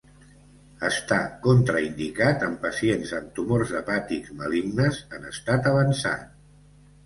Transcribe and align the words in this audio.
Està 0.87 1.17
contraindicat 1.43 2.47
en 2.49 2.57
pacients 2.65 3.13
amb 3.19 3.31
tumors 3.41 3.77
hepàtics 3.83 4.35
malignes 4.43 5.07
en 5.21 5.33
estat 5.37 5.73
avançat. 5.77 6.29